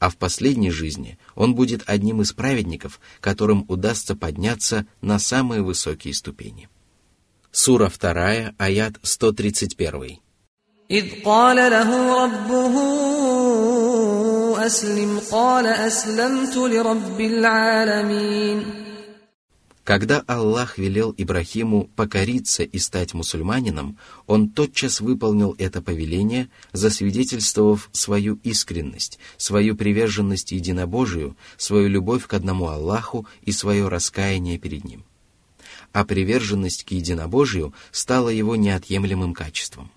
а 0.02 0.10
в 0.10 0.16
последней 0.16 0.70
жизни 0.70 1.18
он 1.34 1.54
будет 1.54 1.82
одним 1.86 2.22
из 2.22 2.32
праведников, 2.32 3.00
которым 3.20 3.64
удастся 3.68 4.14
подняться 4.14 4.86
на 5.00 5.18
самые 5.18 5.62
высокие 5.62 6.14
ступени. 6.14 6.68
Сура 7.50 7.90
2, 7.90 8.54
аят 8.58 8.94
131. 9.02 10.20
إذ 10.90 11.22
قال 11.22 11.56
له 11.56 12.24
ربه 12.24 12.74
أسلم 14.66 15.20
قال 15.30 15.66
أسلمت 15.66 16.56
لرب 16.56 17.20
العالمين 17.20 18.81
когда 19.83 20.21
Аллах 20.27 20.77
велел 20.77 21.13
Ибрахиму 21.17 21.89
покориться 21.95 22.63
и 22.63 22.79
стать 22.79 23.13
мусульманином, 23.13 23.97
он 24.27 24.49
тотчас 24.49 25.01
выполнил 25.01 25.55
это 25.57 25.81
повеление, 25.81 26.49
засвидетельствовав 26.71 27.89
свою 27.91 28.39
искренность, 28.43 29.19
свою 29.37 29.75
приверженность 29.75 30.53
единобожию, 30.53 31.35
свою 31.57 31.89
любовь 31.89 32.25
к 32.27 32.33
одному 32.33 32.67
Аллаху 32.67 33.27
и 33.41 33.51
свое 33.51 33.89
раскаяние 33.89 34.57
перед 34.57 34.85
Ним. 34.85 35.03
А 35.91 36.05
приверженность 36.05 36.85
к 36.85 36.91
единобожию 36.91 37.73
стала 37.91 38.29
его 38.29 38.55
неотъемлемым 38.55 39.33
качеством. 39.33 39.91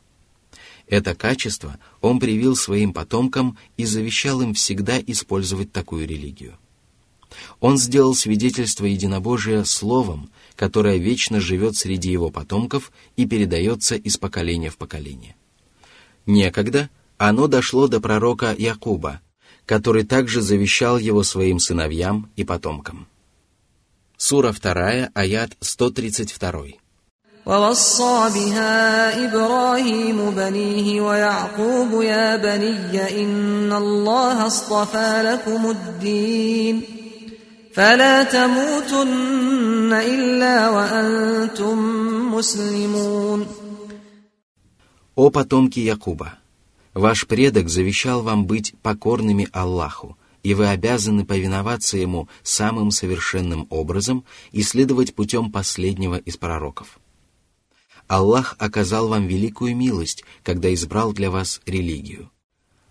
Это 0.88 1.14
качество 1.14 1.79
он 2.01 2.18
привил 2.18 2.57
своим 2.57 2.92
потомкам 2.92 3.57
и 3.77 3.85
завещал 3.85 4.40
им 4.40 4.55
всегда 4.55 4.99
использовать 5.01 5.70
такую 5.70 6.09
религию– 6.09 6.59
он 7.60 7.78
сделал 7.78 8.15
свидетельство 8.15 8.86
единобожия 8.86 9.63
словом, 9.63 10.30
которое 10.56 10.98
вечно 10.98 11.39
живет 11.39 11.76
среди 11.76 12.12
его 12.12 12.30
потомков 12.30 12.91
и 13.15 13.26
передается 13.26 13.96
из 13.96 14.17
поколения 14.17 14.70
в 14.70 14.78
поколение. 14.78 15.36
Некогда 16.26 16.89
оно 17.17 17.48
дошло 17.48 17.88
до 17.88 18.02
пророка 18.02 18.56
Якуба, 18.58 19.22
который 19.65 20.04
также 20.04 20.41
завещал 20.41 20.98
его 20.98 21.24
своим 21.24 21.60
сыновьям 21.60 22.30
и 22.36 22.44
потомкам. 22.44 23.08
Сура 24.17 24.52
2, 24.54 25.12
аят 25.13 25.52
132. 25.60 26.82
ووصى 27.46 28.30
بها 28.36 29.26
إبراهيم 29.26 30.32
بنيه 30.32 31.02
ويعقوب 31.02 32.02
يا 32.02 32.36
بني 32.36 33.24
إن 33.24 33.74
الله 33.74 34.48
اصطفى 34.48 35.22
لكم 35.26 35.70
الدين 35.70 36.84
فلا 37.76 38.24
تموتن 38.24 39.94
إلا 39.94 40.70
وأنتم 40.70 41.78
مسلمون 42.36 43.48
О 45.15 45.30
потомки 45.30 45.80
Якуба! 45.80 46.38
Ваш 46.94 47.28
предок 47.28 47.70
завещал 47.70 48.22
вам 48.22 48.46
быть 48.46 48.74
покорными 48.82 49.48
Аллаху, 49.54 50.17
и 50.44 50.54
вы 50.54 50.67
обязаны 50.67 51.26
повиноваться 51.26 51.98
Ему 51.98 52.28
самым 52.44 52.91
совершенным 52.91 53.67
образом 53.70 54.26
и 54.52 54.62
следовать 54.63 55.15
путем 55.15 55.52
последнего 55.52 56.15
из 56.15 56.38
пророков. 56.38 57.00
Аллах 58.08 58.56
оказал 58.60 59.08
вам 59.08 59.28
великую 59.28 59.76
милость, 59.76 60.24
когда 60.44 60.74
избрал 60.74 61.13
для 61.13 61.32
вас 61.32 61.62
религию. 61.65 62.30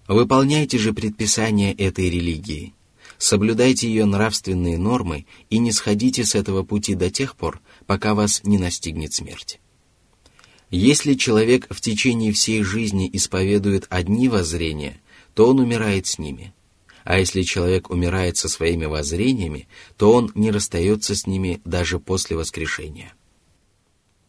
Выполняйте 0.08 0.78
же 0.78 0.94
предписания 0.94 1.72
этой 1.74 2.08
религии, 2.08 2.74
соблюдайте 3.17 3.87
ее 3.87 4.05
нравственные 4.05 4.77
нормы 4.77 5.25
и 5.49 5.57
не 5.57 5.71
сходите 5.71 6.23
с 6.23 6.35
этого 6.35 6.63
пути 6.63 6.95
до 6.95 7.09
тех 7.09 7.35
пор, 7.35 7.61
пока 7.85 8.13
вас 8.13 8.41
не 8.43 8.57
настигнет 8.57 9.13
смерть. 9.13 9.59
Если 10.71 11.13
человек 11.13 11.67
в 11.69 11.79
течение 11.79 12.31
всей 12.31 12.63
жизни 12.63 13.09
исповедует 13.13 13.85
одни 13.89 14.27
воззрения, 14.27 14.99
то 15.33 15.47
он 15.49 15.59
умирает 15.59 16.07
с 16.07 16.17
ними. 16.17 16.53
А 17.03 17.19
если 17.19 17.43
человек 17.43 17.91
умирает 17.91 18.35
со 18.35 18.49
своими 18.49 18.85
воззрениями, 18.85 19.67
то 19.95 20.11
он 20.11 20.31
не 20.33 20.49
расстается 20.49 21.15
с 21.15 21.27
ними 21.27 21.61
даже 21.63 21.99
после 21.99 22.35
воскрешения. 22.35 23.13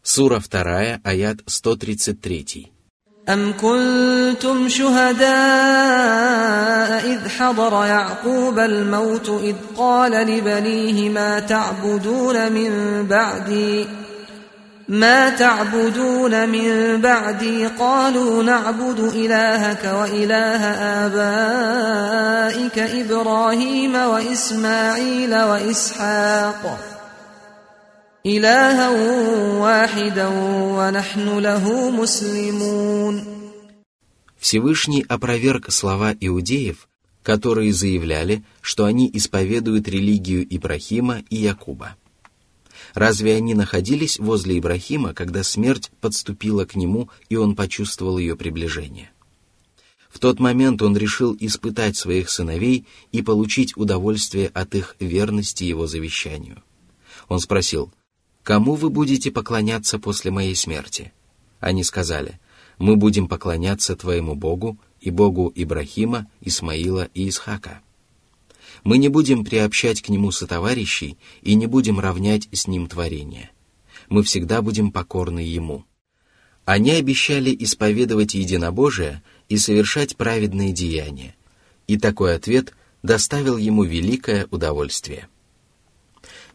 Сура 0.03 0.39
2, 0.39 1.01
аят 1.03 1.41
133. 1.47 2.71
أم 3.29 3.53
كنتم 3.61 4.69
شهداء 4.69 5.27
إذ 7.05 7.29
حضر 7.29 7.85
يعقوب 7.85 8.59
الموت 8.59 9.29
إذ 9.43 9.55
قال 9.77 10.11
لبنيه 10.11 11.09
ما 11.09 11.39
تعبدون 11.39 12.51
من 12.51 13.03
بعدي؟ 13.09 13.87
ما 14.87 15.29
تعبدون 15.29 16.49
من 16.49 17.01
بعدي؟ 17.01 17.67
قالوا 17.67 18.43
نعبد 18.43 18.99
إلهك 18.99 19.93
وإله 20.01 20.63
آبائك 21.05 22.79
إبراهيم 22.79 23.95
وإسماعيل 23.95 25.35
وإسحاق 25.35 26.96
إلها 28.26 28.90
واحدا 29.58 30.28
ونحن 30.78 31.38
له 31.38 31.90
مسلمون 31.90 33.24
Всевышний 34.38 35.04
опроверг 35.08 35.70
слова 35.70 36.14
иудеев, 36.20 36.88
которые 37.22 37.72
заявляли, 37.72 38.44
что 38.60 38.84
они 38.84 39.10
исповедуют 39.12 39.88
религию 39.88 40.46
Ибрахима 40.48 41.22
и 41.30 41.36
Якуба. 41.36 41.96
Разве 42.94 43.36
они 43.36 43.54
находились 43.54 44.18
возле 44.18 44.58
Ибрахима, 44.58 45.14
когда 45.14 45.42
смерть 45.42 45.90
подступила 46.00 46.64
к 46.64 46.74
нему, 46.76 47.08
и 47.28 47.36
он 47.36 47.54
почувствовал 47.56 48.18
ее 48.18 48.36
приближение? 48.36 49.10
В 50.10 50.18
тот 50.18 50.40
момент 50.40 50.82
он 50.82 50.96
решил 50.96 51.36
испытать 51.40 51.96
своих 51.96 52.28
сыновей 52.28 52.86
и 53.12 53.22
получить 53.22 53.76
удовольствие 53.76 54.48
от 54.48 54.74
их 54.74 54.94
верности 55.00 55.64
его 55.64 55.86
завещанию. 55.86 56.62
Он 57.28 57.40
спросил, 57.40 57.90
«Кому 58.47 58.75
вы 58.75 58.89
будете 58.89 59.29
поклоняться 59.29 59.99
после 59.99 60.31
моей 60.31 60.55
смерти?» 60.55 61.11
Они 61.59 61.83
сказали, 61.83 62.39
«Мы 62.77 62.95
будем 62.95 63.27
поклоняться 63.27 63.93
твоему 63.97 64.35
Богу 64.35 64.77
и 65.01 65.09
Богу 65.09 65.51
Ибрахима, 65.53 66.27
Исмаила 66.39 67.09
и 67.13 67.27
Исхака. 67.27 67.81
Мы 68.85 68.99
не 68.99 69.09
будем 69.09 69.43
приобщать 69.43 70.01
к 70.01 70.07
нему 70.07 70.31
сотоварищей 70.31 71.17
и 71.41 71.55
не 71.55 71.67
будем 71.67 71.99
равнять 71.99 72.47
с 72.53 72.67
ним 72.67 72.87
творение. 72.87 73.51
Мы 74.07 74.23
всегда 74.23 74.61
будем 74.61 74.93
покорны 74.93 75.39
ему». 75.39 75.83
Они 76.63 76.91
обещали 76.91 77.53
исповедовать 77.53 78.33
единобожие 78.33 79.23
и 79.49 79.57
совершать 79.57 80.15
праведные 80.15 80.71
деяния, 80.71 81.35
и 81.85 81.97
такой 81.97 82.33
ответ 82.33 82.73
доставил 83.03 83.57
ему 83.57 83.83
великое 83.83 84.47
удовольствие– 84.51 85.27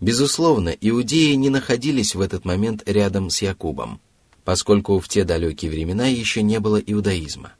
Безусловно, 0.01 0.69
иудеи 0.69 1.33
не 1.33 1.49
находились 1.49 2.15
в 2.15 2.21
этот 2.21 2.45
момент 2.45 2.83
рядом 2.85 3.29
с 3.29 3.41
Якубом, 3.41 3.99
поскольку 4.43 4.99
в 4.99 5.07
те 5.07 5.23
далекие 5.23 5.71
времена 5.71 6.07
еще 6.07 6.41
не 6.41 6.59
было 6.59 6.77
иудаизма. 6.77 7.53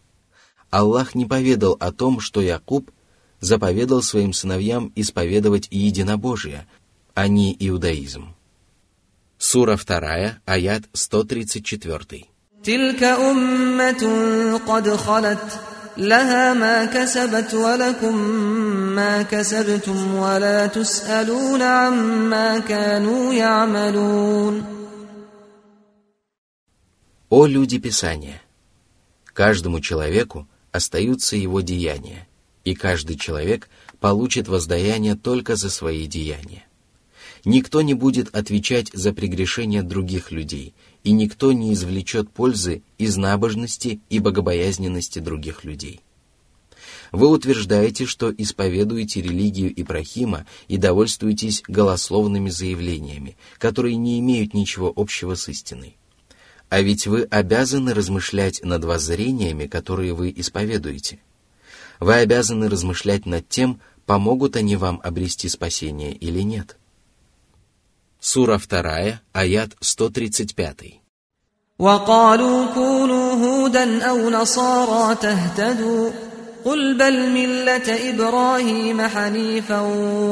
Аллах 0.70 1.16
не 1.16 1.26
поведал 1.26 1.78
о 1.80 1.92
том, 1.92 2.20
что 2.20 2.42
Якуб 2.42 2.92
заповедал 3.40 4.02
своим 4.02 4.34
сыновьям 4.34 4.92
исповедовать 4.96 5.68
единобожие, 5.72 6.68
а 7.14 7.28
не 7.28 7.56
иудаизм. 7.60 8.36
Сура 9.38 9.78
2, 9.78 10.40
аят 10.46 10.84
134. 10.94 12.26
تلك 12.64 13.04
أمة 13.04 14.04
قد 14.68 14.90
خلت 14.90 15.60
لها 15.98 16.54
ما 16.54 16.86
كسبت 16.86 17.54
ولكم 17.54 18.18
ما 18.96 19.22
كسبتم 19.22 20.16
ولا 20.16 20.68
تسألون 20.68 21.62
عما 21.62 22.60
كانوا 22.60 23.34
يعملون 23.34 24.78
О 27.30 27.46
люди 27.46 27.78
Писания! 27.78 28.42
Каждому 29.34 29.82
человеку 29.82 30.48
остаются 30.72 31.36
его 31.36 31.60
деяния, 31.60 32.26
и 32.64 32.74
каждый 32.74 33.18
человек 33.18 33.70
получит 34.00 34.48
воздаяние 34.48 35.16
только 35.16 35.56
за 35.58 35.70
свои 35.70 36.08
деяния. 36.08 36.64
Никто 37.45 37.83
не 37.83 37.95
будет 37.95 38.35
отвечать 38.35 38.91
за 38.93 39.13
прегрешения 39.13 39.83
других 39.83 40.31
людей, 40.31 40.75
и 41.03 41.11
никто 41.11 41.53
не 41.53 41.73
извлечет 41.73 42.31
пользы 42.31 42.83
из 42.99 43.17
набожности 43.17 44.01
и 44.11 44.21
богобоязненности 44.21 45.19
других 45.19 45.65
людей. 45.65 46.01
Вы 47.11 47.29
утверждаете, 47.29 48.07
что 48.07 48.33
исповедуете 48.33 49.21
религию 49.21 49.73
Ибрахима 49.79 50.47
и 50.69 50.77
довольствуетесь 50.77 51.63
голословными 51.67 52.49
заявлениями, 52.49 53.37
которые 53.59 53.97
не 53.97 54.19
имеют 54.21 54.55
ничего 54.55 54.93
общего 54.95 55.35
с 55.35 55.49
истиной. 55.49 55.97
А 56.71 56.81
ведь 56.81 57.07
вы 57.07 57.25
обязаны 57.25 57.93
размышлять 57.93 58.65
над 58.65 58.85
воззрениями, 58.85 59.67
которые 59.67 60.15
вы 60.15 60.33
исповедуете. 60.35 61.19
Вы 62.01 62.15
обязаны 62.15 62.71
размышлять 62.71 63.27
над 63.27 63.47
тем, 63.49 63.81
помогут 64.07 64.57
они 64.57 64.77
вам 64.77 65.01
обрести 65.05 65.49
спасение 65.49 66.15
или 66.15 66.41
нет. 66.41 66.79
Сура 68.22 68.58
2, 68.58 69.20
аят 69.34 69.76
135. 69.82 71.02
وقالوا 71.80 72.74
كونوا 72.74 73.34
هودا 73.34 74.04
أو 74.04 74.30
نصارى 74.30 75.16
تهتدوا 75.16 76.12
قل 76.66 76.98
بل 76.98 77.30
ملة 77.30 78.10
إبراهيم 78.10 79.02
حنيفا 79.02 79.82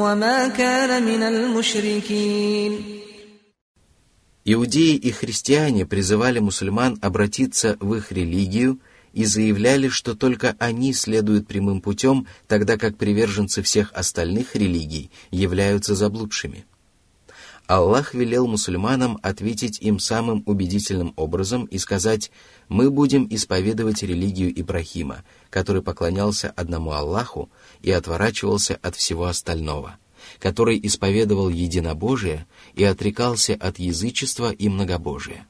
وما 0.02 0.48
كان 0.48 1.02
من 1.02 1.22
المشركين 1.22 2.96
Иудеи 4.48 4.94
и 4.94 5.10
христиане 5.10 5.86
призывали 5.86 6.38
мусульман 6.38 6.98
обратиться 7.02 7.76
в 7.80 7.94
их 7.94 8.12
религию 8.12 8.78
и 9.12 9.24
заявляли, 9.24 9.88
что 9.88 10.14
только 10.14 10.54
они 10.60 10.92
следуют 10.92 11.48
прямым 11.48 11.80
путем, 11.80 12.28
тогда 12.46 12.76
как 12.76 12.96
приверженцы 12.96 13.60
всех 13.62 13.92
остальных 13.92 14.54
религий 14.54 15.10
являются 15.32 15.96
заблудшими. 15.96 16.64
Аллах 17.71 18.13
велел 18.13 18.47
мусульманам 18.47 19.17
ответить 19.21 19.79
им 19.79 19.97
самым 19.97 20.43
убедительным 20.45 21.13
образом 21.15 21.63
и 21.67 21.77
сказать 21.77 22.29
«Мы 22.67 22.91
будем 22.91 23.25
исповедовать 23.29 24.03
религию 24.03 24.51
Ибрахима, 24.59 25.23
который 25.49 25.81
поклонялся 25.81 26.49
одному 26.49 26.91
Аллаху 26.91 27.49
и 27.81 27.89
отворачивался 27.89 28.77
от 28.81 28.97
всего 28.97 29.23
остального» 29.25 29.97
который 30.37 30.79
исповедовал 30.83 31.49
единобожие 31.49 32.45
и 32.75 32.83
отрекался 32.83 33.55
от 33.55 33.79
язычества 33.79 34.51
и 34.51 34.69
многобожия. 34.69 35.47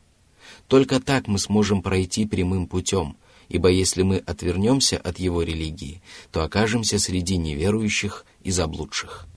Только 0.67 1.01
так 1.01 1.27
мы 1.27 1.39
сможем 1.39 1.81
пройти 1.81 2.25
прямым 2.25 2.67
путем, 2.67 3.17
ибо 3.49 3.67
если 3.67 4.03
мы 4.03 4.17
отвернемся 4.17 4.97
от 4.97 5.19
его 5.19 5.43
религии, 5.43 6.01
то 6.31 6.41
окажемся 6.41 6.99
среди 6.99 7.35
неверующих 7.37 8.25
и 8.43 8.51
заблудших. 8.51 9.27